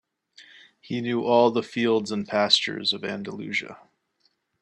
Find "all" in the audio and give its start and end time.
1.23-1.51